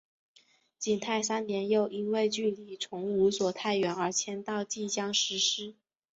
[0.79, 5.75] 景泰三年又因为距离崇武所太远而迁到晋江石狮。